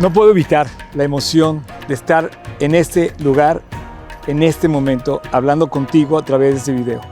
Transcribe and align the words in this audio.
No 0.00 0.10
puedo 0.10 0.30
evitar 0.30 0.66
la 0.94 1.04
emoción 1.04 1.62
de 1.86 1.92
estar 1.92 2.30
en 2.58 2.74
este 2.74 3.12
lugar, 3.22 3.60
en 4.26 4.42
este 4.42 4.66
momento, 4.66 5.20
hablando 5.30 5.68
contigo 5.68 6.16
a 6.16 6.24
través 6.24 6.52
de 6.52 6.58
este 6.58 6.72
video. 6.72 7.02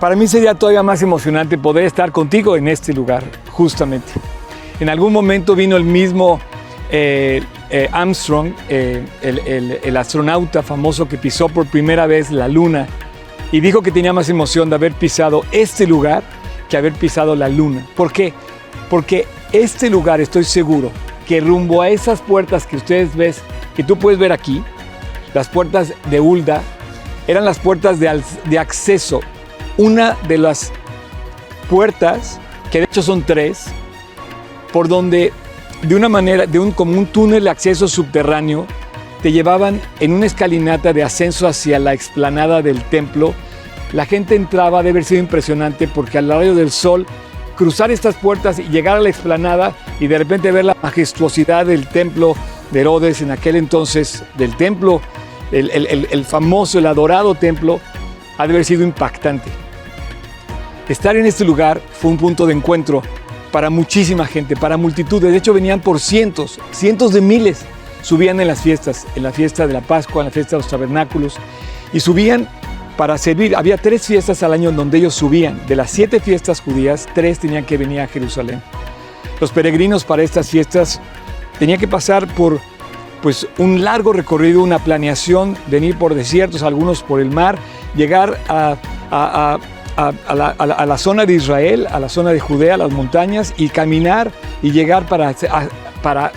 Para 0.00 0.16
mí 0.16 0.26
sería 0.26 0.54
todavía 0.54 0.82
más 0.82 1.00
emocionante 1.02 1.56
poder 1.56 1.84
estar 1.84 2.10
contigo 2.10 2.56
en 2.56 2.66
este 2.66 2.92
lugar, 2.92 3.22
justamente. 3.52 4.12
En 4.80 4.88
algún 4.88 5.12
momento 5.12 5.54
vino 5.54 5.76
el 5.76 5.84
mismo 5.84 6.40
eh, 6.90 7.40
eh, 7.70 7.88
Armstrong, 7.92 8.52
eh, 8.68 9.06
el, 9.22 9.78
el 9.80 9.96
astronauta 9.96 10.64
famoso 10.64 11.06
que 11.08 11.16
pisó 11.16 11.48
por 11.48 11.68
primera 11.68 12.08
vez 12.08 12.32
la 12.32 12.48
luna, 12.48 12.88
y 13.52 13.60
dijo 13.60 13.80
que 13.80 13.92
tenía 13.92 14.12
más 14.12 14.28
emoción 14.28 14.68
de 14.70 14.74
haber 14.74 14.92
pisado 14.92 15.44
este 15.52 15.86
lugar 15.86 16.24
que 16.68 16.76
haber 16.76 16.94
pisado 16.94 17.36
la 17.36 17.48
luna. 17.48 17.86
¿Por 17.94 18.12
qué? 18.12 18.34
Porque 18.90 19.24
este 19.52 19.88
lugar, 19.88 20.20
estoy 20.20 20.42
seguro, 20.42 20.90
que 21.26 21.40
rumbo 21.40 21.82
a 21.82 21.90
esas 21.90 22.20
puertas 22.20 22.66
que 22.66 22.76
ustedes 22.76 23.14
ven, 23.14 23.34
que 23.74 23.82
tú 23.82 23.98
puedes 23.98 24.18
ver 24.18 24.32
aquí, 24.32 24.62
las 25.34 25.48
puertas 25.48 25.92
de 26.08 26.20
Ulda, 26.20 26.62
eran 27.26 27.44
las 27.44 27.58
puertas 27.58 28.00
de, 28.00 28.22
de 28.44 28.58
acceso. 28.58 29.20
Una 29.76 30.16
de 30.28 30.38
las 30.38 30.72
puertas, 31.68 32.40
que 32.70 32.78
de 32.78 32.84
hecho 32.84 33.02
son 33.02 33.22
tres, 33.22 33.66
por 34.72 34.88
donde 34.88 35.32
de 35.82 35.94
una 35.94 36.08
manera, 36.08 36.46
de 36.46 36.58
un, 36.58 36.72
como 36.72 36.98
un 36.98 37.06
túnel 37.06 37.44
de 37.44 37.50
acceso 37.50 37.88
subterráneo, 37.88 38.66
te 39.22 39.32
llevaban 39.32 39.80
en 40.00 40.12
una 40.12 40.26
escalinata 40.26 40.92
de 40.92 41.02
ascenso 41.02 41.46
hacia 41.46 41.78
la 41.78 41.92
explanada 41.92 42.62
del 42.62 42.82
templo. 42.84 43.34
La 43.92 44.06
gente 44.06 44.34
entraba, 44.34 44.78
debe 44.78 44.90
haber 44.90 45.04
sido 45.04 45.20
impresionante 45.20 45.88
porque 45.88 46.18
al 46.18 46.28
rayo 46.28 46.54
del 46.54 46.70
sol 46.70 47.06
cruzar 47.56 47.90
estas 47.90 48.14
puertas 48.16 48.58
y 48.58 48.64
llegar 48.64 48.96
a 48.96 49.00
la 49.00 49.08
explanada 49.08 49.74
y 49.98 50.06
de 50.06 50.18
repente 50.18 50.52
ver 50.52 50.64
la 50.64 50.76
majestuosidad 50.80 51.66
del 51.66 51.88
templo 51.88 52.36
de 52.70 52.80
Herodes 52.80 53.22
en 53.22 53.30
aquel 53.30 53.56
entonces, 53.56 54.22
del 54.36 54.56
templo, 54.56 55.00
el, 55.52 56.24
famoso, 56.24 56.78
el 56.78 56.86
adorado 56.86 57.34
templo, 57.34 57.80
ha 58.38 58.46
de 58.46 58.52
haber 58.52 58.64
sido 58.64 58.82
impactante. 58.82 59.50
Estar 60.88 61.16
en 61.16 61.26
este 61.26 61.44
lugar 61.44 61.80
fue 61.92 62.10
un 62.10 62.16
punto 62.16 62.46
de 62.46 62.52
encuentro 62.52 63.02
para 63.50 63.70
muchísima 63.70 64.26
gente, 64.26 64.56
para 64.56 64.76
multitudes. 64.76 65.30
De 65.30 65.38
hecho, 65.38 65.54
venían 65.54 65.80
por 65.80 65.98
cientos, 65.98 66.60
cientos 66.72 67.12
de 67.12 67.20
miles. 67.20 67.64
Subían 68.02 68.40
en 68.40 68.46
las 68.46 68.60
fiestas, 68.60 69.06
en 69.16 69.24
la 69.24 69.32
fiesta 69.32 69.66
de 69.66 69.72
la 69.72 69.80
Pascua, 69.80 70.22
en 70.22 70.26
la 70.26 70.30
fiesta 70.30 70.56
de 70.56 70.62
los 70.62 70.70
tabernáculos, 70.70 71.38
y 71.92 71.98
subían 71.98 72.48
para 72.96 73.18
servir. 73.18 73.54
Había 73.56 73.76
tres 73.76 74.06
fiestas 74.06 74.42
al 74.42 74.52
año 74.52 74.70
en 74.70 74.76
donde 74.76 74.98
ellos 74.98 75.14
subían. 75.14 75.66
De 75.66 75.76
las 75.76 75.90
siete 75.90 76.20
fiestas 76.20 76.60
judías, 76.60 77.06
tres 77.14 77.38
tenían 77.38 77.64
que 77.64 77.76
venir 77.76 78.00
a 78.00 78.06
Jerusalén. 78.06 78.62
Los 79.40 79.52
peregrinos 79.52 80.04
para 80.04 80.22
estas 80.22 80.48
fiestas 80.48 81.00
tenían 81.58 81.78
que 81.78 81.88
pasar 81.88 82.26
por 82.26 82.60
pues, 83.22 83.46
un 83.58 83.84
largo 83.84 84.12
recorrido, 84.12 84.62
una 84.62 84.78
planeación, 84.78 85.56
venir 85.66 85.96
por 85.98 86.14
desiertos, 86.14 86.62
algunos 86.62 87.02
por 87.02 87.20
el 87.20 87.30
mar, 87.30 87.58
llegar 87.94 88.38
a, 88.48 88.76
la, 89.98 90.98
zona 90.98 91.26
de 91.26 91.34
Israel, 91.34 91.86
a 91.90 92.00
la 92.00 92.08
zona 92.08 92.30
de 92.30 92.40
Judea, 92.40 92.74
a 92.74 92.78
las 92.78 92.92
montañas, 92.92 93.52
y 93.56 93.68
caminar 93.68 94.32
y 94.62 94.70
llegar 94.72 95.06
para, 95.06 95.34
para 96.02 96.32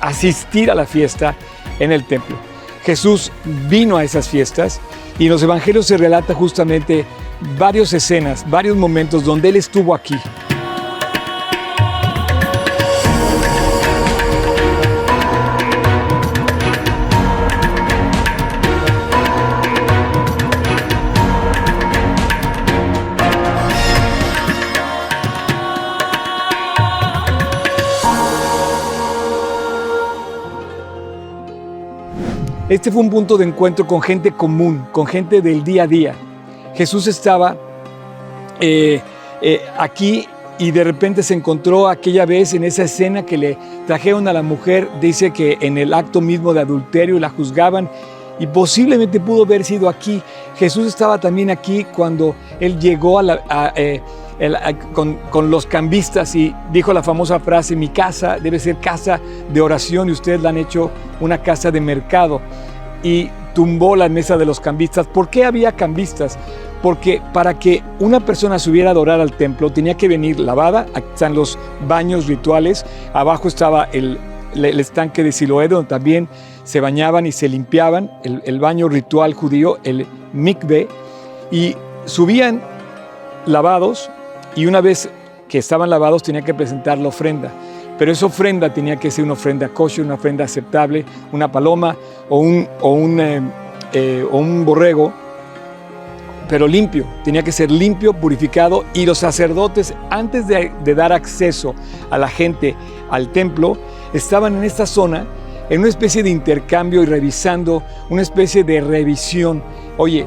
asistir 0.00 0.70
a 0.70 0.74
la 0.74 0.84
fiesta 0.84 1.34
en 1.78 1.92
el 1.92 2.04
templo. 2.04 2.51
Jesús 2.84 3.30
vino 3.68 3.96
a 3.96 4.04
esas 4.04 4.28
fiestas 4.28 4.80
y 5.18 5.24
en 5.24 5.30
los 5.30 5.42
evangelios 5.42 5.86
se 5.86 5.96
relata 5.96 6.34
justamente 6.34 7.04
varias 7.58 7.92
escenas, 7.92 8.48
varios 8.48 8.76
momentos 8.76 9.24
donde 9.24 9.48
Él 9.48 9.56
estuvo 9.56 9.94
aquí. 9.94 10.16
Este 32.72 32.90
fue 32.90 33.02
un 33.02 33.10
punto 33.10 33.36
de 33.36 33.44
encuentro 33.44 33.86
con 33.86 34.00
gente 34.00 34.32
común, 34.32 34.86
con 34.92 35.04
gente 35.06 35.42
del 35.42 35.62
día 35.62 35.82
a 35.82 35.86
día. 35.86 36.14
Jesús 36.74 37.06
estaba 37.06 37.54
eh, 38.62 38.98
eh, 39.42 39.60
aquí 39.76 40.26
y 40.58 40.70
de 40.70 40.82
repente 40.82 41.22
se 41.22 41.34
encontró 41.34 41.86
aquella 41.86 42.24
vez 42.24 42.54
en 42.54 42.64
esa 42.64 42.84
escena 42.84 43.26
que 43.26 43.36
le 43.36 43.58
trajeron 43.86 44.26
a 44.26 44.32
la 44.32 44.40
mujer, 44.40 44.88
dice 45.02 45.34
que 45.34 45.58
en 45.60 45.76
el 45.76 45.92
acto 45.92 46.22
mismo 46.22 46.54
de 46.54 46.60
adulterio 46.60 47.20
la 47.20 47.28
juzgaban 47.28 47.90
y 48.38 48.46
posiblemente 48.46 49.20
pudo 49.20 49.42
haber 49.44 49.64
sido 49.64 49.86
aquí. 49.86 50.22
Jesús 50.56 50.86
estaba 50.86 51.20
también 51.20 51.50
aquí 51.50 51.84
cuando 51.84 52.34
él 52.58 52.80
llegó 52.80 53.20
eh, 53.76 54.00
con, 54.92 55.14
con, 55.30 55.50
los 55.50 55.66
cambistas 55.66 56.34
y 56.34 56.54
dijo 56.72 56.92
la 56.92 57.02
famosa 57.02 57.38
frase, 57.38 57.76
mi 57.76 57.88
casa 57.88 58.38
debe 58.38 58.58
ser 58.58 58.78
casa 58.78 59.20
de 59.52 59.60
oración 59.60 60.08
y 60.08 60.12
ustedes 60.12 60.40
la 60.42 60.48
han 60.48 60.56
hecho 60.56 60.90
una 61.20 61.38
casa 61.38 61.70
de 61.70 61.80
mercado 61.80 62.40
y 63.02 63.30
tumbó 63.54 63.96
la 63.96 64.08
mesa 64.08 64.36
de 64.36 64.46
los 64.46 64.60
cambistas. 64.60 65.06
¿Por 65.06 65.28
qué 65.28 65.44
había 65.44 65.72
cambistas? 65.72 66.38
Porque 66.82 67.22
para 67.32 67.58
que 67.58 67.82
una 68.00 68.20
persona 68.20 68.58
subiera 68.58 68.90
a 68.90 68.92
adorar 68.92 69.20
al 69.20 69.32
templo 69.32 69.70
tenía 69.70 69.96
que 69.96 70.08
venir 70.08 70.40
lavada, 70.40 70.86
aquí 70.94 71.06
están 71.12 71.34
los 71.34 71.58
baños 71.86 72.26
rituales, 72.26 72.84
abajo 73.12 73.48
estaba 73.48 73.84
el, 73.92 74.18
estanque 74.54 75.22
de 75.22 75.32
Siloé 75.32 75.68
donde 75.68 75.88
también 75.88 76.28
se 76.64 76.80
bañaban 76.80 77.26
y 77.26 77.32
se 77.32 77.48
limpiaban, 77.48 78.10
el, 78.24 78.60
baño 78.60 78.88
ritual 78.88 79.34
judío, 79.34 79.78
el 79.84 80.06
mikve, 80.32 80.88
y 81.50 81.76
subían 82.04 82.60
lavados 83.46 84.10
y 84.54 84.66
una 84.66 84.80
vez 84.80 85.08
que 85.48 85.58
estaban 85.58 85.90
lavados 85.90 86.22
tenía 86.22 86.42
que 86.42 86.54
presentar 86.54 86.98
la 86.98 87.08
ofrenda. 87.08 87.50
Pero 87.98 88.10
esa 88.10 88.26
ofrenda 88.26 88.72
tenía 88.72 88.96
que 88.96 89.10
ser 89.10 89.24
una 89.24 89.34
ofrenda 89.34 89.68
kosher, 89.68 90.04
una 90.04 90.14
ofrenda 90.14 90.44
aceptable, 90.44 91.04
una 91.30 91.50
paloma 91.52 91.96
o 92.28 92.38
un, 92.38 92.66
o 92.80 92.92
un, 92.92 93.20
eh, 93.20 93.40
eh, 93.92 94.26
o 94.30 94.38
un 94.38 94.64
borrego, 94.64 95.12
pero 96.48 96.66
limpio. 96.66 97.06
Tenía 97.22 97.42
que 97.42 97.52
ser 97.52 97.70
limpio, 97.70 98.12
purificado. 98.12 98.84
Y 98.94 99.06
los 99.06 99.18
sacerdotes, 99.18 99.94
antes 100.10 100.46
de, 100.46 100.72
de 100.82 100.94
dar 100.94 101.12
acceso 101.12 101.74
a 102.10 102.18
la 102.18 102.28
gente 102.28 102.74
al 103.10 103.28
templo, 103.30 103.76
estaban 104.12 104.56
en 104.56 104.64
esta 104.64 104.86
zona 104.86 105.26
en 105.70 105.80
una 105.80 105.88
especie 105.88 106.22
de 106.22 106.30
intercambio 106.30 107.02
y 107.02 107.06
revisando, 107.06 107.82
una 108.10 108.22
especie 108.22 108.64
de 108.64 108.80
revisión. 108.80 109.62
Oye, 109.96 110.26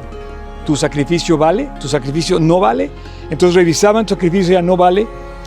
¿tu 0.64 0.74
sacrificio 0.74 1.36
vale? 1.36 1.70
¿Tu 1.80 1.88
sacrificio 1.88 2.40
no 2.40 2.58
vale? 2.58 2.90
Entonces 3.30 3.54
revisaban, 3.54 4.06
tu 4.06 4.14
sacrificio 4.14 4.54
ya 4.54 4.62
no 4.62 4.76
vale 4.76 5.06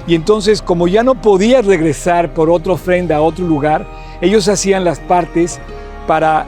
y 0.09 0.16
entonces, 0.16 0.63
como 0.63 0.88
ya 0.88 1.03
no 1.03 1.16
podía 1.16 1.62
regresar 1.62 2.34
por 2.34 2.50
otra 2.50 2.73
ofrenda 2.73 3.17
a 3.17 3.22
otro 3.22 3.45
lugar, 3.45 3.85
ellos 4.22 4.47
hacían 4.47 4.84
las 4.84 5.00
partes 5.00 5.59
para 6.07 6.47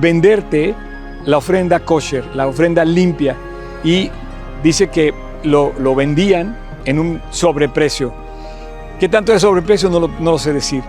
venderte 0.00 0.74
la 1.24 1.38
ofrenda 1.38 1.80
kosher, 1.80 2.24
la 2.36 2.46
ofrenda 2.46 2.84
limpia. 2.84 3.36
Y 3.82 4.08
dice 4.62 4.88
que 4.88 5.12
lo, 5.42 5.72
vendían 5.96 6.56
en 6.84 7.00
un 7.00 7.20
sobreprecio. 7.30 8.12
¿Qué 9.00 9.08
tanto 9.08 9.32
de 9.32 9.40
sobreprecio? 9.40 9.90
No 9.90 9.98
lo, 9.98 10.08
no 10.08 10.30
lo 10.30 10.38
sé 10.38 10.52
decir. 10.52 10.84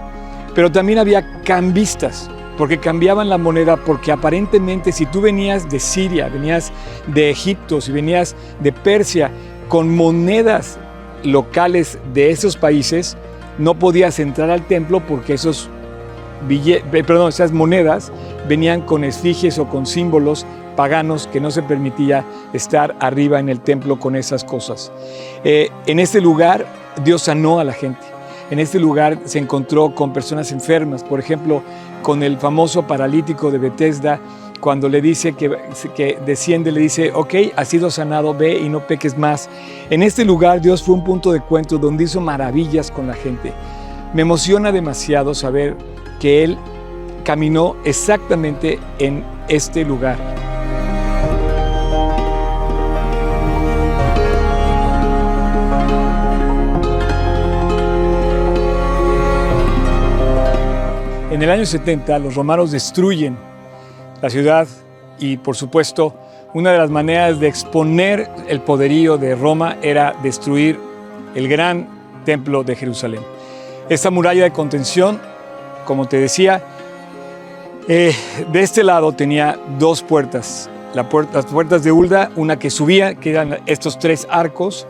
Pero 0.53 0.71
también 0.71 0.99
había 0.99 1.41
cambistas, 1.41 2.29
porque 2.59 2.77
cambiaban 2.77 3.27
la 3.27 3.39
moneda, 3.39 3.75
porque 3.77 4.11
aparentemente 4.11 4.91
si 4.91 5.07
tú 5.07 5.19
venías 5.19 5.67
de 5.67 5.79
Siria, 5.79 6.29
venías 6.29 6.71
de 7.07 7.31
Egipto, 7.31 7.81
si 7.81 7.91
venías 7.91 8.35
de 8.59 8.71
Persia, 8.71 9.31
con 9.67 9.95
monedas 9.95 10.77
locales 11.23 11.97
de 12.13 12.31
esos 12.31 12.57
países, 12.57 13.17
no 13.57 13.75
podías 13.75 14.19
entrar 14.19 14.49
al 14.49 14.65
templo 14.67 14.99
porque 15.05 15.33
esos 15.33 15.69
perdón, 16.91 17.29
esas 17.29 17.51
monedas 17.51 18.11
venían 18.49 18.81
con 18.81 19.03
esfigies 19.03 19.57
o 19.59 19.69
con 19.69 19.85
símbolos 19.85 20.45
paganos 20.75 21.27
que 21.27 21.39
no 21.39 21.51
se 21.51 21.63
permitía 21.63 22.25
estar 22.51 22.95
arriba 22.99 23.39
en 23.39 23.49
el 23.49 23.61
templo 23.61 23.99
con 23.99 24.15
esas 24.15 24.43
cosas. 24.43 24.91
Eh, 25.43 25.69
en 25.85 25.99
este 25.99 26.19
lugar 26.19 26.65
Dios 27.03 27.23
sanó 27.23 27.59
a 27.59 27.63
la 27.63 27.73
gente. 27.73 28.01
En 28.51 28.59
este 28.59 28.79
lugar 28.79 29.19
se 29.25 29.39
encontró 29.39 29.95
con 29.95 30.13
personas 30.13 30.51
enfermas, 30.51 31.03
por 31.03 31.19
ejemplo, 31.19 31.63
con 32.01 32.21
el 32.23 32.37
famoso 32.37 32.85
paralítico 32.85 33.49
de 33.49 33.57
Bethesda 33.57 34.19
cuando 34.63 34.87
le 34.87 35.01
dice 35.01 35.33
que, 35.33 35.51
que 35.93 36.17
desciende, 36.25 36.71
le 36.71 36.79
dice, 36.79 37.11
ok, 37.13 37.33
has 37.57 37.67
sido 37.67 37.91
sanado, 37.91 38.33
ve 38.33 38.57
y 38.57 38.69
no 38.69 38.87
peques 38.87 39.17
más. 39.17 39.49
En 39.89 40.01
este 40.01 40.23
lugar 40.23 40.61
Dios 40.61 40.81
fue 40.81 40.95
un 40.95 41.03
punto 41.03 41.33
de 41.33 41.39
encuentro 41.39 41.77
donde 41.77 42.05
hizo 42.05 42.21
maravillas 42.21 42.89
con 42.89 43.05
la 43.05 43.13
gente. 43.13 43.51
Me 44.13 44.21
emociona 44.21 44.71
demasiado 44.71 45.33
saber 45.33 45.75
que 46.17 46.45
Él 46.45 46.57
caminó 47.25 47.75
exactamente 47.83 48.79
en 48.99 49.25
este 49.49 49.83
lugar. 49.83 50.17
el 61.43 61.49
año 61.49 61.65
70 61.65 62.19
los 62.19 62.35
romanos 62.35 62.71
destruyen 62.71 63.37
la 64.23 64.29
ciudad 64.29 64.69
y 65.19 65.35
por 65.35 65.57
supuesto 65.57 66.15
una 66.53 66.71
de 66.71 66.77
las 66.77 66.89
maneras 66.89 67.41
de 67.41 67.49
exponer 67.49 68.29
el 68.47 68.61
poderío 68.61 69.17
de 69.17 69.35
Roma 69.35 69.75
era 69.81 70.15
destruir 70.23 70.79
el 71.35 71.49
gran 71.49 71.89
templo 72.23 72.63
de 72.63 72.77
Jerusalén. 72.77 73.19
Esta 73.89 74.09
muralla 74.11 74.43
de 74.43 74.51
contención, 74.51 75.19
como 75.83 76.07
te 76.07 76.19
decía, 76.19 76.63
eh, 77.89 78.15
de 78.49 78.61
este 78.61 78.81
lado 78.81 79.11
tenía 79.11 79.59
dos 79.77 80.01
puertas. 80.01 80.69
las 80.93 81.07
puertas 81.07 81.83
de 81.83 81.91
Ulda, 81.91 82.31
una 82.37 82.57
que 82.57 82.69
subía, 82.69 83.15
que 83.15 83.31
eran 83.31 83.57
estos 83.65 83.99
tres 83.99 84.25
arcos, 84.29 84.87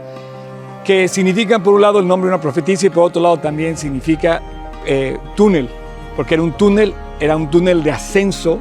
que 0.83 1.07
significan 1.07 1.63
por 1.63 1.74
un 1.74 1.81
lado 1.81 1.97
el 1.97 2.07
nombre 2.07 2.29
de 2.29 2.36
una 2.36 2.41
profetisa 2.41 2.86
y 2.86 2.89
por 2.91 3.06
otro 3.06 3.19
lado 3.19 3.38
también 3.38 3.77
significa 3.77 4.44
eh, 4.86 5.18
túnel, 5.36 5.69
porque 6.15 6.36
era 6.36 6.44
un 6.44 6.51
túnel, 6.51 6.94
era 7.19 7.36
un 7.36 7.50
túnel 7.50 7.81
de 7.81 7.89
ascenso 7.89 8.59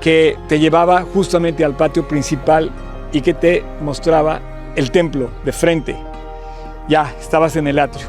que 0.00 0.36
te 0.48 0.58
llevaba 0.58 1.02
justamente 1.02 1.64
al 1.64 1.76
patio 1.76 2.06
principal 2.08 2.70
y 3.12 3.20
que 3.20 3.34
te 3.34 3.64
mostraba 3.80 4.40
el 4.76 4.90
templo 4.90 5.30
de 5.44 5.52
frente. 5.52 5.96
Ya, 6.88 7.14
estabas 7.20 7.56
en 7.56 7.66
el 7.66 7.78
atrio. 7.78 8.06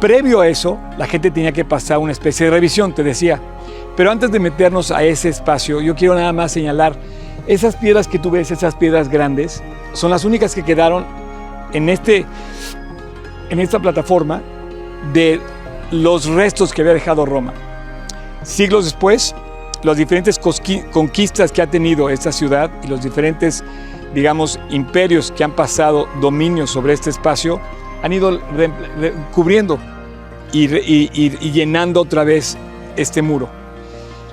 Previo 0.00 0.40
a 0.40 0.48
eso, 0.48 0.78
la 0.98 1.06
gente 1.06 1.30
tenía 1.30 1.52
que 1.52 1.64
pasar 1.64 1.98
una 1.98 2.12
especie 2.12 2.46
de 2.46 2.52
revisión, 2.52 2.94
te 2.94 3.02
decía. 3.02 3.40
Pero 3.96 4.10
antes 4.10 4.30
de 4.30 4.38
meternos 4.38 4.90
a 4.90 5.02
ese 5.02 5.30
espacio, 5.30 5.80
yo 5.80 5.94
quiero 5.94 6.14
nada 6.14 6.32
más 6.32 6.52
señalar, 6.52 6.94
esas 7.46 7.76
piedras 7.76 8.06
que 8.06 8.18
tú 8.18 8.30
ves, 8.30 8.50
esas 8.50 8.74
piedras 8.74 9.08
grandes, 9.08 9.62
son 9.94 10.10
las 10.10 10.24
únicas 10.24 10.54
que 10.54 10.62
quedaron 10.62 11.06
en, 11.72 11.88
este, 11.88 12.26
en 13.48 13.60
esta 13.60 13.78
plataforma 13.78 14.42
de 15.12 15.40
los 15.90 16.26
restos 16.26 16.72
que 16.72 16.82
había 16.82 16.94
dejado 16.94 17.24
Roma. 17.24 17.54
Siglos 18.42 18.84
después, 18.84 19.34
las 19.82 19.96
diferentes 19.96 20.38
conquistas 20.38 21.52
que 21.52 21.62
ha 21.62 21.66
tenido 21.66 22.10
esta 22.10 22.32
ciudad 22.32 22.70
y 22.82 22.88
los 22.88 23.02
diferentes, 23.02 23.62
digamos, 24.14 24.58
imperios 24.70 25.32
que 25.32 25.44
han 25.44 25.52
pasado 25.52 26.08
dominio 26.20 26.66
sobre 26.66 26.92
este 26.92 27.10
espacio, 27.10 27.60
han 28.02 28.12
ido 28.12 28.40
cubriendo 29.32 29.78
y, 30.52 31.50
llenando 31.50 32.00
otra 32.00 32.24
vez 32.24 32.56
este 32.96 33.22
muro. 33.22 33.48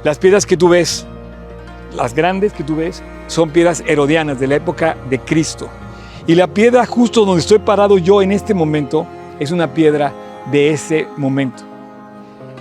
Las 0.03 0.17
piedras 0.17 0.45
que 0.45 0.57
tú 0.57 0.69
ves, 0.69 1.05
las 1.95 2.13
grandes 2.13 2.53
que 2.53 2.63
tú 2.63 2.75
ves, 2.75 3.01
son 3.27 3.49
piedras 3.49 3.83
herodianas 3.85 4.39
de 4.39 4.47
la 4.47 4.55
época 4.55 4.97
de 5.09 5.19
Cristo. 5.19 5.69
Y 6.27 6.35
la 6.35 6.47
piedra 6.47 6.85
justo 6.85 7.25
donde 7.25 7.41
estoy 7.41 7.59
parado 7.59 7.97
yo 7.97 8.21
en 8.21 8.31
este 8.31 8.53
momento 8.53 9.05
es 9.39 9.51
una 9.51 9.73
piedra 9.73 10.13
de 10.51 10.71
ese 10.71 11.07
momento. 11.17 11.72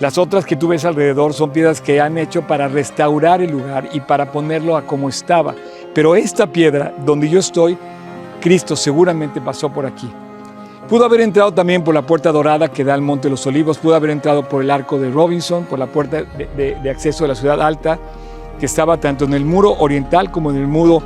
Las 0.02 0.19
otras 0.19 0.44
que 0.44 0.56
tú 0.56 0.66
ves 0.66 0.84
alrededor 0.84 1.32
son 1.32 1.50
piedras 1.50 1.81
que 1.81 2.00
han 2.00 2.19
hecho 2.19 2.43
para 2.43 2.66
restaurar 2.66 3.40
el 3.40 3.52
lugar 3.52 3.88
y 3.93 4.00
para 4.00 4.32
ponerlo 4.32 4.76
a 4.76 4.82
como 4.82 5.08
estaba. 5.08 5.54
Pero 5.94 6.16
esta 6.16 6.49
piedra, 6.49 6.93
donde 7.06 7.28
yo 7.28 7.38
estoy, 7.38 7.78
Cristo 8.40 8.75
seguramente 8.75 9.40
pasó 9.40 9.72
por 9.72 9.87
aquí. 9.87 10.10
Pudo 10.88 11.04
haber 11.04 11.20
entrado 11.20 11.54
también 11.54 11.84
por 11.84 11.94
la 11.94 12.02
puerta 12.02 12.32
dorada 12.32 12.66
que 12.66 12.82
da 12.82 12.94
al 12.94 13.00
Monte 13.00 13.28
de 13.28 13.31
los 13.31 13.46
Olivos, 13.46 13.78
pudo 13.78 13.94
haber 13.94 14.10
entrado 14.10 14.49
por 14.49 14.64
el 14.64 14.72
arco 14.72 14.99
de 14.99 15.08
Robinson, 15.08 15.66
por 15.66 15.78
la 15.78 15.87
puerta 15.87 16.25
de, 16.25 16.90
acceso 16.90 17.25
a 17.25 17.28
la 17.28 17.37
ciudad 17.37 17.62
alta, 17.62 17.96
que 18.58 18.66
estaba 18.66 18.99
tanto 18.99 19.25
en 19.25 19.34
el 19.34 19.44
muro 19.44 19.76
oriental 19.78 20.32
como 20.32 20.50
en 20.50 20.56
el 20.56 20.66
muro 20.66 21.00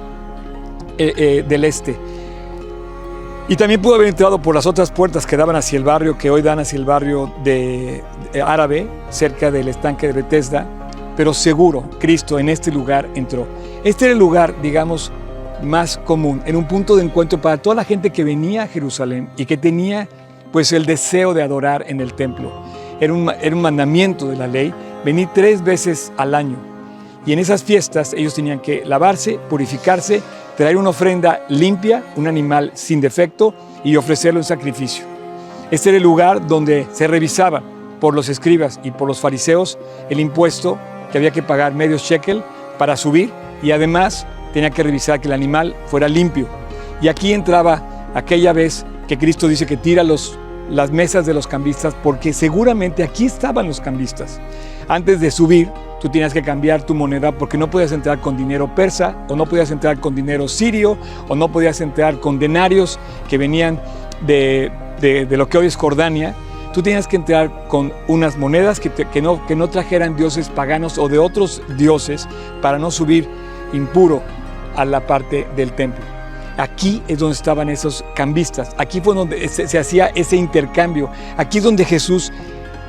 eh, 0.97 1.13
eh, 1.19 1.45
del 1.47 1.65
este. 1.65 1.99
Y 3.49 3.55
también 3.55 3.81
pudo 3.81 3.95
haber 3.95 4.09
entrado 4.09 4.43
por 4.43 4.57
las 4.57 4.67
otras 4.67 4.91
puertas 4.91 5.25
que 5.25 5.37
daban 5.37 5.55
hacia 5.55 5.77
el 5.77 5.85
barrio, 5.85 6.19
que 6.19 6.31
hoy 6.31 6.43
dan 6.43 6.59
hacia 6.59 6.77
el 6.77 6.85
barrio 6.85 7.33
de, 7.45 8.03
árabe, 8.45 8.89
cerca 9.09 9.53
del 9.53 9.69
estanque 9.69 10.09
de 10.09 10.15
Bethesda, 10.15 10.67
pero 11.17 11.33
seguro 11.33 11.89
Cristo 12.01 12.41
en 12.41 12.49
este 12.49 12.73
lugar 12.73 13.09
entró. 13.15 13.47
Este 13.85 14.07
era 14.07 14.15
el 14.15 14.19
lugar, 14.19 14.61
digamos, 14.61 15.13
más 15.63 15.97
común, 15.99 16.43
en 16.45 16.57
un 16.57 16.67
punto 16.67 16.97
de 16.97 17.05
encuentro 17.05 17.41
para 17.41 17.57
toda 17.57 17.77
la 17.77 17.85
gente 17.85 18.11
que 18.11 18.25
venía 18.25 18.65
a 18.65 18.69
Jerusalén 18.69 19.31
y 19.37 19.47
que 19.47 19.57
tenía 19.57 20.09
pues 20.51 20.73
el 20.73 20.85
deseo 20.85 21.33
de 21.33 21.45
adorar 21.45 21.85
en 21.87 22.01
el 22.01 22.15
templo. 22.15 22.53
Era 22.99 23.13
un, 23.13 23.31
era 23.41 23.55
un 23.55 23.63
mandamiento 23.63 24.27
de 24.27 24.37
la 24.37 24.49
ley, 24.49 24.75
venir 25.05 25.29
tres 25.33 25.63
veces 25.63 26.13
al 26.17 26.35
año. 26.35 26.57
Y 27.25 27.33
en 27.33 27.39
esas 27.39 27.63
fiestas 27.63 28.13
ellos 28.13 28.35
tenían 28.35 28.59
que 28.59 28.85
lavarse, 28.85 29.39
purificarse 29.49 30.21
traer 30.57 30.77
una 30.77 30.91
ofrenda 30.91 31.45
limpia, 31.49 32.03
un 32.17 32.27
animal 32.27 32.73
sin 32.75 33.01
defecto 33.01 33.55
y 33.85 33.97
ofrecerlo 33.97 34.41
en 34.41 34.45
sacrificio. 34.45 35.05
Este 35.71 35.91
era 35.91 35.99
el 35.99 36.03
lugar 36.03 36.47
donde 36.47 36.87
se 36.93 37.07
revisaba 37.07 37.63
por 38.01 38.15
los 38.15 38.29
escribas 38.29 38.81
y 38.83 38.91
por 38.91 39.09
los 39.09 39.21
fariseos 39.21 39.79
el 40.11 40.21
impuesto 40.21 40.79
que 41.11 41.19
había 41.19 41.31
que 41.31 41.43
pagar 41.43 41.75
medio 41.75 41.99
shekel 41.99 42.43
para 42.79 42.97
subir 42.97 43.31
y 43.63 43.71
además 43.71 44.27
tenía 44.53 44.71
que 44.71 44.83
revisar 44.83 45.21
que 45.21 45.29
el 45.29 45.35
animal 45.35 45.75
fuera 45.87 46.09
limpio. 46.09 46.47
Y 47.01 47.09
aquí 47.09 47.33
entraba 47.33 48.11
aquella 48.15 48.53
vez 48.53 48.87
que 49.09 49.19
Cristo 49.19 49.49
dice 49.49 49.67
que 49.67 49.77
tira 49.77 50.03
las 50.03 50.91
mesas 50.91 51.27
de 51.27 51.35
los 51.35 51.47
cambistas 51.47 51.95
porque 52.03 52.33
seguramente 52.33 53.03
aquí 53.03 53.27
estaban 53.27 53.67
los 53.67 53.81
cambistas. 53.81 54.41
Antes 54.89 55.21
de 55.21 55.31
subir, 55.31 55.71
tú 56.01 56.09
tienes 56.09 56.33
que 56.33 56.43
cambiar 56.43 56.83
tu 56.83 56.95
moneda 56.95 57.33
porque 57.33 57.59
no 57.59 57.71
podías 57.71 57.93
entrar 57.93 58.21
con 58.21 58.37
dinero 58.37 58.75
persa 58.75 59.17
o 59.29 59.37
no 59.37 59.47
podías 59.47 59.71
entrar 59.71 60.01
con 60.01 60.15
dinero 60.15 60.49
sirio 60.49 60.97
o 61.29 61.35
no 61.35 61.49
podías 61.49 61.81
entrar 61.81 62.21
con 62.21 62.39
denarios 62.39 62.99
que 63.29 63.39
venían 63.39 63.81
de, 64.27 64.71
lo 65.31 65.49
que 65.49 65.59
hoy 65.59 65.67
es 65.67 65.77
Jordania. 65.77 66.35
Tú 66.73 66.83
tienes 66.83 67.07
que 67.07 67.17
entrar 67.17 67.69
con 67.69 67.93
unas 68.07 68.37
monedas 68.37 68.81
que, 68.81 68.91
que, 68.91 69.23
no, 69.23 69.45
que 69.47 69.57
no 69.57 69.69
trajeran 69.69 70.17
dioses 70.17 70.51
paganos 70.51 70.99
o 70.99 71.09
de 71.09 71.19
otros 71.19 71.63
dioses 71.79 72.29
para 72.61 72.79
no 72.79 72.91
subir 72.91 73.27
impuro 73.73 74.23
a 74.75 74.85
la 74.85 75.07
parte 75.07 75.47
del 75.57 75.73
templo. 75.73 76.05
Aquí 76.59 77.03
es 77.09 77.19
donde 77.19 77.35
estaban 77.35 77.69
esos 77.69 78.05
cambistas. 78.15 78.75
Aquí 78.79 79.01
fue 79.01 79.15
donde 79.15 79.49
se, 79.49 79.69
se 79.69 79.79
hacía 79.79 80.07
ese 80.15 80.37
intercambio. 80.37 81.11
Aquí 81.37 81.59
es 81.59 81.65
donde 81.65 81.85
Jesús 81.85 82.33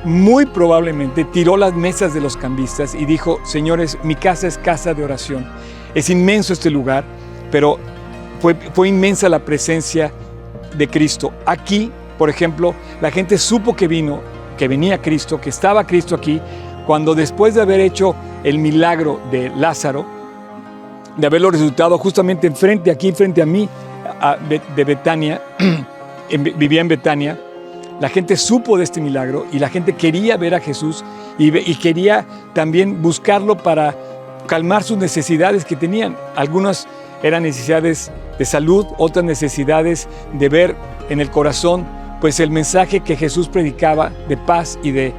muy 0.04 0.46
probablemente 0.46 1.24
tiró 1.24 1.56
las 1.56 1.74
mesas 1.74 2.14
de 2.14 2.20
los 2.20 2.36
cambistas 2.36 2.94
y 2.94 3.04
dijo, 3.04 3.40
señores, 3.44 3.98
mi 4.02 4.14
casa 4.14 4.46
es 4.46 4.58
casa 4.58 4.94
de 4.94 5.04
oración. 5.04 5.46
Es 5.94 6.10
inmenso 6.10 6.52
este 6.52 6.70
lugar, 6.70 7.04
pero 7.50 7.78
fue, 8.40 8.88
inmensa 8.88 9.28
la 9.28 9.40
presencia 9.40 10.12
de 10.76 10.88
Cristo. 10.88 11.32
Aquí, 11.44 11.90
por 12.16 12.30
ejemplo, 12.30 12.74
la 13.00 13.10
gente 13.10 13.38
supo 13.38 13.74
que 13.74 13.88
vino, 13.88 14.20
que 14.56 14.68
venía 14.68 15.02
Cristo, 15.02 15.40
que 15.40 15.50
estaba 15.50 15.86
Cristo 15.86 16.14
aquí, 16.14 16.40
cuando 16.86 17.14
después 17.14 17.54
de 17.54 17.62
haber 17.62 17.80
hecho 17.80 18.14
el 18.44 18.58
milagro 18.58 19.20
de 19.30 19.50
Lázaro, 19.50 20.06
de 21.16 21.26
haberlo 21.26 21.50
resultado 21.50 21.98
justamente 21.98 22.46
enfrente, 22.46 22.90
aquí 22.90 23.12
frente 23.12 23.42
a 23.42 23.46
mí, 23.46 23.68
de 24.76 24.84
Betania, 24.84 25.42
vivía 26.30 26.80
en 26.80 26.88
Betania, 26.88 27.38
la 28.00 28.08
gente 28.08 28.36
supo 28.36 28.76
de 28.76 28.84
este 28.84 29.00
milagro 29.00 29.46
y 29.52 29.58
la 29.58 29.68
gente 29.68 29.94
quería 29.94 30.36
ver 30.36 30.54
a 30.54 30.60
Jesús 30.60 31.04
y, 31.38 31.74
quería 31.76 32.26
también 32.52 33.02
buscarlo 33.02 33.56
para 33.56 33.94
calmar 34.46 34.82
sus 34.82 34.98
necesidades 34.98 35.64
que 35.64 35.76
tenían. 35.76 36.16
Algunas 36.36 36.86
eran 37.22 37.42
necesidades 37.42 38.10
de 38.38 38.44
salud, 38.44 38.86
otras 38.98 39.24
necesidades 39.24 40.08
de 40.32 40.48
ver 40.48 40.76
en 41.08 41.20
el 41.20 41.30
corazón 41.30 41.86
pues 42.20 42.40
el 42.40 42.50
mensaje 42.50 43.00
que 43.00 43.16
Jesús 43.16 43.48
predicaba 43.48 44.10
de 44.28 44.36
paz 44.36 44.78
y 44.82 44.90
de 44.90 45.12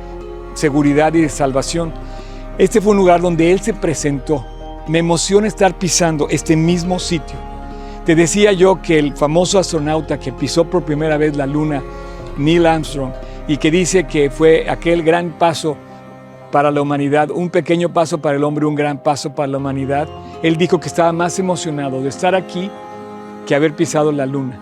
seguridad 0.53 1.13
y 1.13 1.21
de 1.21 1.29
salvación. 1.29 1.93
Este 2.57 2.81
fue 2.81 2.91
un 2.91 2.97
lugar 2.97 3.21
donde 3.21 3.51
Él 3.51 3.61
se 3.61 3.73
presentó. 3.73 4.45
Me 4.87 4.99
emociona 4.99 5.47
estar 5.47 5.77
pisando 5.77 6.27
este 6.29 6.57
mismo 6.57 6.99
sitio. 6.99 7.37
Te 8.05 8.15
decía 8.15 8.51
yo 8.51 8.81
que 8.81 8.99
el 8.99 9.15
famoso 9.15 9.59
astronauta 9.59 10.19
que 10.19 10.33
pisó 10.33 10.65
por 10.65 10.83
primera 10.83 11.15
vez 11.15 11.37
la 11.37 11.45
luna 11.45 11.81
Neil 12.39 12.65
Armstrong, 12.65 13.11
y 13.47 13.57
que 13.57 13.69
dice 13.69 14.05
que 14.05 14.29
fue 14.29 14.69
aquel 14.69 15.03
gran 15.03 15.37
paso 15.37 15.77
para 16.51 16.71
la 16.71 16.81
humanidad, 16.81 17.29
un 17.31 17.49
pequeño 17.49 17.89
paso 17.89 18.19
para 18.19 18.37
el 18.37 18.43
hombre, 18.43 18.65
un 18.65 18.75
gran 18.75 19.03
paso 19.03 19.35
para 19.35 19.47
la 19.47 19.57
humanidad. 19.57 20.07
Él 20.41 20.57
dijo 20.57 20.79
que 20.79 20.87
estaba 20.87 21.11
más 21.11 21.37
emocionado 21.37 22.01
de 22.01 22.09
estar 22.09 22.33
aquí 22.33 22.71
que 23.45 23.55
haber 23.55 23.75
pisado 23.75 24.11
la 24.11 24.25
luna. 24.25 24.59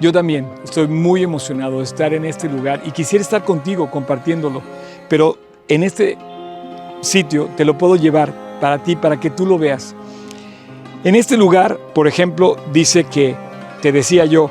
Yo 0.00 0.12
también 0.12 0.48
estoy 0.64 0.88
muy 0.88 1.22
emocionado 1.22 1.78
de 1.78 1.84
estar 1.84 2.12
en 2.12 2.24
este 2.24 2.48
lugar 2.48 2.82
y 2.84 2.90
quisiera 2.90 3.22
estar 3.22 3.44
contigo 3.44 3.90
compartiéndolo, 3.90 4.62
pero 5.08 5.38
en 5.68 5.84
este 5.84 6.18
sitio 7.02 7.48
te 7.56 7.64
lo 7.64 7.78
puedo 7.78 7.96
llevar 7.96 8.32
para 8.60 8.82
ti, 8.82 8.96
para 8.96 9.20
que 9.20 9.30
tú 9.30 9.46
lo 9.46 9.58
veas. 9.58 9.94
En 11.04 11.14
este 11.14 11.36
lugar, 11.36 11.78
por 11.94 12.06
ejemplo, 12.06 12.56
dice 12.72 13.04
que, 13.04 13.34
te 13.80 13.92
decía 13.92 14.24
yo, 14.24 14.50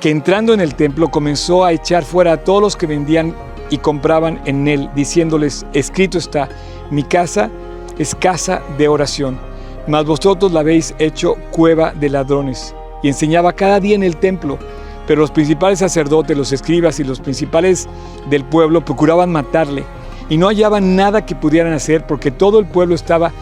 que 0.00 0.10
entrando 0.10 0.52
en 0.52 0.60
el 0.60 0.74
templo 0.74 1.08
comenzó 1.08 1.64
a 1.64 1.72
echar 1.72 2.04
fuera 2.04 2.32
a 2.32 2.36
todos 2.44 2.60
los 2.60 2.76
que 2.76 2.86
vendían 2.86 3.34
y 3.70 3.78
compraban 3.78 4.40
en 4.44 4.68
él, 4.68 4.90
diciéndoles, 4.94 5.66
escrito 5.72 6.18
está, 6.18 6.48
mi 6.90 7.02
casa 7.02 7.50
es 7.98 8.14
casa 8.14 8.62
de 8.78 8.88
oración, 8.88 9.38
mas 9.86 10.04
vosotros 10.04 10.52
la 10.52 10.60
habéis 10.60 10.94
hecho 10.98 11.36
cueva 11.50 11.92
de 11.92 12.10
ladrones. 12.10 12.74
Y 13.02 13.08
enseñaba 13.08 13.52
cada 13.52 13.80
día 13.80 13.94
en 13.94 14.02
el 14.02 14.16
templo, 14.16 14.58
pero 15.06 15.20
los 15.20 15.30
principales 15.30 15.78
sacerdotes, 15.78 16.36
los 16.36 16.52
escribas 16.52 17.00
y 17.00 17.04
los 17.04 17.20
principales 17.20 17.88
del 18.28 18.44
pueblo 18.44 18.84
procuraban 18.84 19.32
matarle, 19.32 19.84
y 20.28 20.36
no 20.36 20.48
hallaban 20.48 20.96
nada 20.96 21.24
que 21.24 21.36
pudieran 21.36 21.72
hacer 21.72 22.06
porque 22.06 22.30
todo 22.30 22.58
el 22.58 22.66
pueblo 22.66 22.94
estaba 22.94 23.32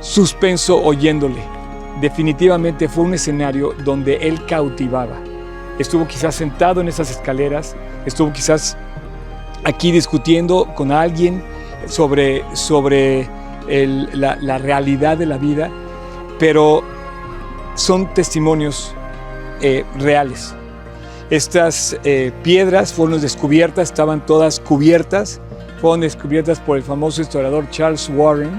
suspenso 0.00 0.82
oyéndole. 0.82 1.57
Definitivamente 2.00 2.88
fue 2.88 3.04
un 3.04 3.14
escenario 3.14 3.74
donde 3.84 4.16
él 4.16 4.44
cautivaba. 4.46 5.16
Estuvo 5.78 6.06
quizás 6.06 6.34
sentado 6.34 6.80
en 6.80 6.88
esas 6.88 7.10
escaleras, 7.10 7.76
estuvo 8.06 8.32
quizás 8.32 8.76
aquí 9.64 9.90
discutiendo 9.90 10.72
con 10.74 10.92
alguien 10.92 11.42
sobre, 11.86 12.44
sobre 12.54 13.28
la, 13.68 14.58
realidad 14.58 15.16
de 15.16 15.26
la 15.26 15.38
vida, 15.38 15.70
pero 16.38 16.82
son 17.74 18.12
testimonios 18.14 18.94
eh, 19.60 19.84
reales. 19.98 20.54
Estas 21.30 21.98
eh, 22.04 22.32
piedras 22.42 22.92
fueron 22.92 23.20
descubiertas, 23.20 23.90
estaban 23.90 24.24
todas 24.24 24.60
cubiertas, 24.60 25.40
fueron 25.80 26.00
descubiertas 26.00 26.58
por 26.60 26.76
el 26.76 26.82
famoso 26.82 27.20
historiador 27.20 27.68
Charles 27.70 28.10
Warren 28.14 28.58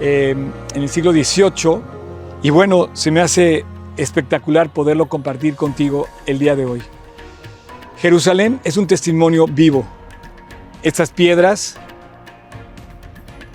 eh, 0.00 0.34
en 0.74 0.82
el 0.82 0.88
siglo 0.88 1.12
XVIII. 1.12 1.99
Y 2.42 2.50
bueno, 2.50 2.88
se 2.94 3.10
me 3.10 3.20
hace 3.20 3.64
espectacular 3.98 4.70
poderlo 4.70 5.06
compartir 5.08 5.56
contigo 5.56 6.08
el 6.24 6.38
día 6.38 6.56
de 6.56 6.64
hoy. 6.64 6.82
Jerusalén 7.98 8.60
es 8.64 8.78
un 8.78 8.86
testimonio 8.86 9.46
vivo. 9.46 9.84
Estas 10.82 11.10
piedras 11.10 11.76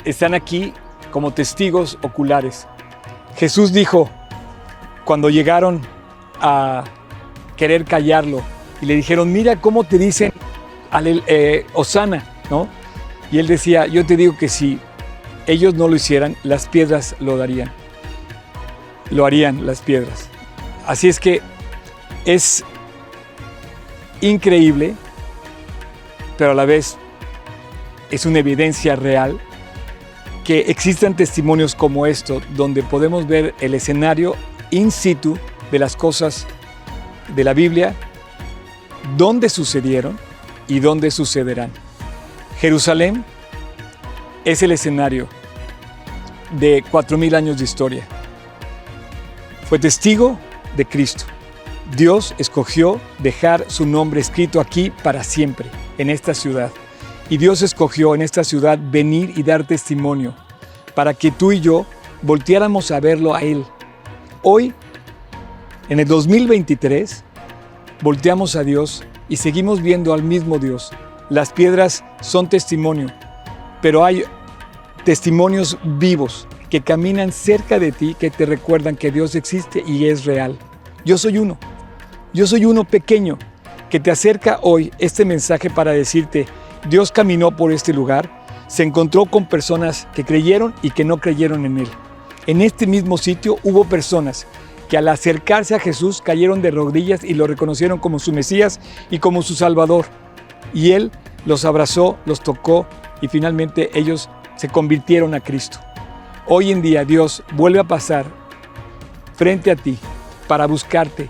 están 0.04 0.36
aquí 0.36 0.72
como 1.10 1.32
testigos 1.32 1.98
oculares. 2.04 2.68
Jesús 3.38 3.74
dijo, 3.74 4.08
cuando 5.04 5.32
llegaron 5.32 5.82
a 6.40 6.84
querer 7.58 7.86
callarlo 7.86 8.42
y 8.82 8.86
le 8.86 8.96
dijeron, 8.96 9.34
mira 9.34 9.60
cómo 9.60 9.84
te 9.84 9.98
dicen 9.98 10.32
eh, 11.26 11.66
Osana, 11.74 12.24
¿no? 12.52 12.68
Y 13.32 13.40
él 13.40 13.48
decía, 13.48 13.88
yo 13.88 14.06
te 14.06 14.16
digo 14.16 14.38
que 14.38 14.48
si 14.48 14.80
ellos 15.48 15.74
no 15.74 15.88
lo 15.88 15.96
hicieran, 15.96 16.36
las 16.44 16.68
piedras 16.68 17.16
lo 17.20 17.36
darían. 17.36 17.72
Lo 19.12 19.26
harían 19.26 19.66
las 19.66 19.82
piedras. 19.82 20.30
Así 20.86 21.08
es 21.08 21.20
que 21.20 21.42
es 22.26 22.64
increíble, 24.22 24.96
pero 26.38 26.52
a 26.52 26.56
la 26.56 26.66
vez 26.66 26.98
es 28.12 28.26
una 28.26 28.40
evidencia 28.40 28.96
real 28.96 29.40
que 30.44 30.62
existan 30.62 31.16
testimonios 31.16 31.74
como 31.76 32.06
esto, 32.06 32.42
donde 32.56 32.84
podemos 32.84 33.28
ver 33.28 33.56
el 33.60 33.74
escenario 33.74 34.36
in 34.70 34.92
situ 34.92 35.38
de 35.72 35.80
las 35.80 35.96
cosas 35.96 36.46
de 37.36 37.44
la 37.44 37.54
Biblia, 37.54 37.96
dónde 39.18 39.50
sucedieron 39.50 40.18
y 40.68 40.80
dónde 40.80 41.10
sucederán. 41.10 41.72
Jerusalén 42.60 43.26
es 44.46 44.62
el 44.62 44.72
escenario 44.72 45.28
de 46.60 46.84
cuatro 46.90 47.18
mil 47.18 47.34
años 47.34 47.58
de 47.58 47.64
historia. 47.64 48.08
Fue 49.68 49.80
testigo 49.80 50.38
de 50.78 50.86
Cristo. 50.86 51.26
Dios 51.98 52.36
escogió 52.38 53.02
dejar 53.18 53.66
su 53.68 53.88
nombre 53.88 54.22
escrito 54.22 54.60
aquí 54.60 54.92
para 55.04 55.24
siempre, 55.24 55.70
en 55.98 56.12
esta 56.12 56.36
ciudad. 56.36 56.72
Y 57.32 57.38
Dios 57.38 57.64
escogió 57.64 58.14
en 58.14 58.22
esta 58.22 58.44
ciudad 58.44 58.78
venir 58.80 59.34
y 59.36 59.42
dar 59.42 59.66
testimonio 59.66 60.36
para 60.94 61.16
que 61.16 61.32
tú 61.32 61.52
y 61.52 61.62
yo 61.62 61.86
volteáramos 62.22 62.92
a 62.92 63.00
verlo 63.00 63.34
a 63.34 63.42
Él. 63.42 63.66
Hoy 64.44 64.72
en 65.90 66.00
el 66.00 66.08
2023 66.08 67.24
volteamos 68.04 68.56
a 68.56 68.64
Dios 68.64 69.04
y 69.30 69.38
seguimos 69.38 69.82
viendo 69.82 70.14
al 70.14 70.22
mismo 70.22 70.60
Dios. 70.60 70.92
Las 71.30 71.52
piedras 71.52 72.04
son 72.22 72.48
testimonio, 72.48 73.08
pero 73.82 74.06
hay 74.06 74.24
testimonios 75.04 75.76
vivos 75.84 76.48
que 76.76 76.82
caminan 76.82 77.32
cerca 77.32 77.80
de 77.80 77.94
ti 77.94 78.18
que 78.20 78.30
te 78.30 78.46
recuerdan 78.46 78.98
que 78.98 79.10
Dios 79.10 79.34
existe 79.36 79.82
y 79.88 80.08
es 80.08 80.26
real. 80.26 80.58
Yo 81.06 81.18
soy 81.18 81.38
uno. 81.38 81.58
Yo 82.34 82.46
soy 82.48 82.66
uno 82.66 82.84
pequeño 82.84 83.40
que 83.90 84.02
te 84.02 84.12
acerca 84.12 84.60
hoy 84.62 84.92
este 85.00 85.24
mensaje 85.24 85.70
para 85.70 85.94
decirte, 85.94 86.48
Dios 86.90 87.14
caminó 87.14 87.56
por 87.56 87.72
este 87.72 87.94
lugar, 87.94 88.30
se 88.68 88.84
encontró 88.84 89.26
con 89.26 89.48
personas 89.48 90.06
que 90.14 90.26
creyeron 90.26 90.76
y 90.82 90.92
que 90.92 91.06
no 91.06 91.16
creyeron 91.22 91.66
en 91.66 91.78
Él. 91.78 91.88
En 92.46 92.60
este 92.60 92.88
mismo 92.88 93.18
sitio 93.18 93.58
hubo 93.64 93.86
personas 93.86 94.46
que 94.90 94.98
al 94.98 95.08
acercarse 95.08 95.76
a 95.76 95.80
Jesús 95.80 96.22
cayeron 96.22 96.62
de 96.62 96.72
rodillas 96.72 97.24
y 97.24 97.36
lo 97.36 97.48
reconocieron 97.48 98.00
como 98.00 98.20
su 98.20 98.34
Mesías 98.34 98.82
y 99.10 99.20
como 99.20 99.44
su 99.44 99.56
Salvador. 99.56 100.08
Y 100.74 100.92
Él 100.92 101.10
los 101.46 101.64
abrazó, 101.64 102.18
los 102.26 102.42
tocó 102.42 102.86
y 103.22 103.30
finalmente 103.30 103.98
ellos 103.98 104.30
se 104.58 104.68
convirtieron 104.68 105.34
a 105.36 105.40
Cristo. 105.40 105.80
Hoy 106.48 106.72
en 106.72 106.84
día 106.84 107.06
Dios 107.06 107.42
vuelve 107.54 107.80
a 107.80 107.84
pasar 107.84 108.26
frente 109.34 109.72
a 109.72 109.76
ti 109.76 109.98
para 110.48 110.68
buscarte 110.68 111.28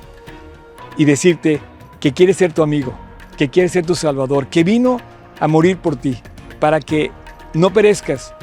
y 0.97 1.05
decirte 1.05 1.61
que 2.01 2.11
quiere 2.13 2.33
ser 2.33 2.51
tu 2.51 2.61
amigo, 2.61 2.93
que 3.37 3.49
quiere 3.49 3.69
ser 3.69 3.85
tu 3.85 3.95
Salvador, 3.95 4.47
que 4.47 4.65
vino 4.65 4.99
a 5.39 5.47
morir 5.47 5.77
por 5.77 5.95
ti 5.95 6.21
para 6.59 6.81
que 6.81 7.11
no 7.53 7.71
perezcas, 7.71 8.33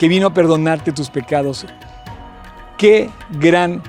que 0.00 0.08
vino 0.08 0.26
a 0.26 0.34
perdonarte 0.34 0.90
tus 0.90 1.10
pecados. 1.10 1.64
Qué 2.76 3.08
gran 3.30 3.80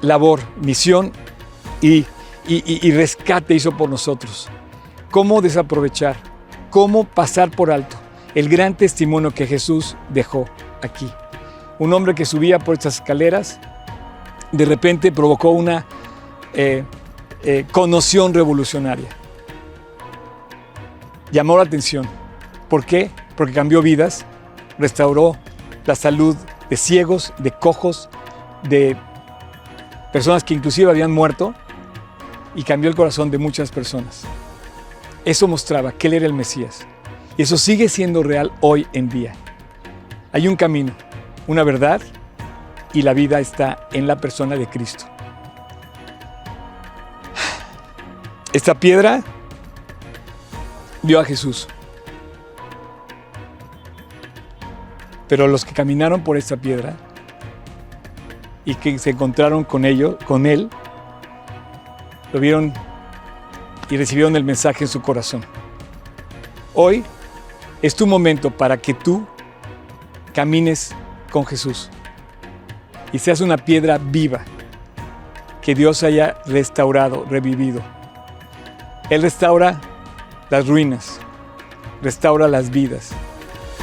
labor, 0.00 0.40
misión 0.60 1.12
y, 1.80 2.04
rescate 2.90 3.54
hizo 3.54 3.76
por 3.76 3.88
nosotros. 3.88 4.48
¿Cómo 5.12 5.40
desaprovechar? 5.40 6.16
¿Cómo 6.70 7.04
pasar 7.04 7.52
por 7.52 7.70
alto 7.70 7.96
el 8.34 8.48
gran 8.48 8.76
testimonio 8.76 9.30
que 9.30 9.46
Jesús 9.46 9.96
dejó 10.10 10.46
aquí? 10.82 11.08
Un 11.78 11.92
hombre 11.92 12.14
que 12.14 12.24
subía 12.24 12.58
por 12.58 12.74
estas 12.74 12.96
escaleras, 12.96 13.60
de 14.52 14.64
repente 14.64 15.12
provocó 15.12 15.50
una 15.50 15.86
eh, 16.54 16.84
eh, 17.42 17.64
revolucionaria. 18.32 19.08
Llamó 21.30 21.56
la 21.56 21.64
atención. 21.64 22.08
¿Por 22.68 22.84
qué? 22.84 23.10
Porque 23.36 23.52
cambió 23.52 23.82
vidas, 23.82 24.24
restauró 24.78 25.36
la 25.86 25.94
salud 25.94 26.36
de 26.68 26.76
ciegos, 26.76 27.32
de 27.38 27.50
cojos, 27.50 28.08
de 28.62 28.96
personas 30.12 30.42
que 30.44 30.54
inclusive 30.54 30.90
habían 30.90 31.12
muerto 31.12 31.54
y 32.54 32.62
cambió 32.62 32.90
el 32.90 32.96
corazón 32.96 33.30
de 33.30 33.38
muchas 33.38 33.70
personas. 33.70 34.24
Eso 35.24 35.46
mostraba 35.46 35.92
que 35.92 36.08
Él 36.08 36.14
era 36.14 36.26
el 36.26 36.32
Mesías. 36.32 36.86
Y 37.36 37.42
eso 37.42 37.56
sigue 37.56 37.88
siendo 37.88 38.22
real 38.22 38.50
hoy 38.60 38.86
en 38.92 39.08
día. 39.08 39.32
Hay 40.32 40.48
un 40.48 40.56
camino, 40.56 40.92
una 41.48 41.64
verdad 41.64 42.00
y 42.92 43.02
la 43.02 43.14
vida 43.14 43.40
está 43.40 43.88
en 43.92 44.06
la 44.06 44.18
persona 44.18 44.54
de 44.54 44.68
Cristo. 44.68 45.06
Esta 48.52 48.74
piedra 48.74 49.22
vio 51.02 51.18
a 51.18 51.24
Jesús. 51.24 51.66
Pero 55.26 55.48
los 55.48 55.64
que 55.64 55.74
caminaron 55.74 56.22
por 56.22 56.36
esta 56.36 56.56
piedra 56.56 56.96
y 58.64 58.74
que 58.74 58.98
se 58.98 59.10
encontraron 59.10 59.64
con 59.64 59.84
ello, 59.84 60.18
con 60.26 60.46
él, 60.46 60.68
lo 62.32 62.40
vieron 62.40 62.72
y 63.90 63.96
recibieron 63.96 64.36
el 64.36 64.44
mensaje 64.44 64.84
en 64.84 64.88
su 64.88 65.00
corazón. 65.00 65.44
Hoy 66.74 67.04
es 67.80 67.94
tu 67.94 68.06
momento 68.06 68.50
para 68.50 68.76
que 68.76 68.92
tú 68.92 69.26
camines 70.34 70.94
con 71.30 71.46
Jesús 71.46 71.90
y 73.12 73.18
seas 73.18 73.40
una 73.40 73.56
piedra 73.56 73.98
viva 73.98 74.40
que 75.62 75.74
Dios 75.74 76.02
haya 76.02 76.36
restaurado, 76.46 77.26
revivido. 77.28 77.82
Él 79.10 79.22
restaura 79.22 79.80
las 80.50 80.66
ruinas, 80.66 81.20
restaura 82.02 82.48
las 82.48 82.70
vidas 82.70 83.10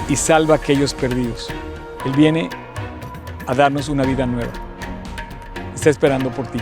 y 0.10 0.16
salva 0.16 0.56
a 0.56 0.58
aquellos 0.58 0.94
perdidos. 0.94 1.50
Él 2.06 2.14
viene 2.14 2.50
a 3.48 3.54
darnos 3.54 3.90
una 3.90 4.04
vida 4.04 4.26
nueva 4.26 4.52
está 5.86 5.92
esperando 5.92 6.32
por 6.32 6.48
ti. 6.48 6.60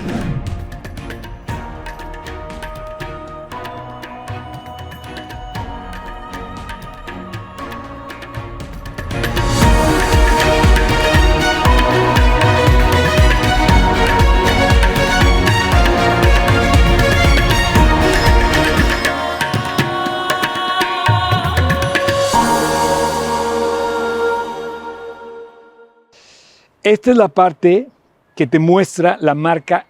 Esta 26.83 27.11
es 27.11 27.17
la 27.17 27.29
parte 27.29 27.87
que 28.35 28.45
te 28.45 28.59
muestra 28.59 29.17
la 29.21 29.35
marca 29.35 29.87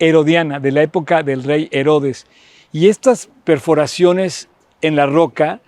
herodiana 0.00 0.58
de 0.58 0.72
la 0.72 0.82
época 0.82 1.22
del 1.22 1.44
rey 1.44 1.68
Herodes. 1.70 2.26
Y 2.72 2.88
estas 2.88 3.30
perforaciones 3.44 4.48
en 4.80 4.96
la 4.96 5.06
roca 5.06 5.60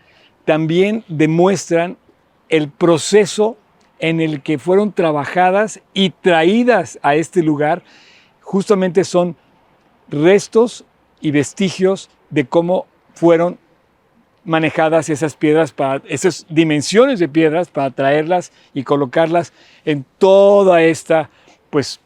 también 0.45 1.05
demuestran 1.07 1.97
el 2.49 2.71
proceso 2.71 3.57
en 4.01 4.21
el 4.21 4.43
que 4.43 4.59
fueron 4.59 4.93
trabajadas 4.93 5.81
y 5.93 6.11
traídas 6.11 6.99
a 7.03 7.15
este 7.15 7.45
lugar, 7.45 7.85
justamente 8.41 9.05
son 9.05 9.37
restos 10.09 10.85
y 11.21 11.31
vestigios 11.31 12.11
de 12.31 12.47
cómo 12.47 12.87
fueron 13.15 13.61
manejadas 14.45 15.09
esas 15.09 15.37
piedras, 15.37 15.73
para, 15.73 16.03
esas 16.07 16.47
dimensiones 16.49 17.19
de 17.19 17.29
piedras 17.29 17.69
para 17.69 17.91
traerlas 17.91 18.53
y 18.73 18.83
colocarlas 18.83 19.53
en 19.85 20.05
toda 20.19 20.83
esta, 20.83 21.31
pues, 21.71 22.01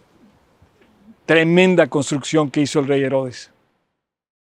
tremenda 1.26 1.86
construcción 1.88 2.50
que 2.50 2.62
hizo 2.62 2.80
el 2.80 2.86
rey 2.86 3.02
Herodes. 3.02 3.50